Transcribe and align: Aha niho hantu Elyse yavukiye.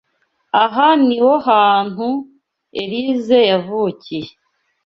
Aha 0.63 0.87
niho 1.07 1.33
hantu 1.47 2.07
Elyse 2.81 3.39
yavukiye. 3.51 4.29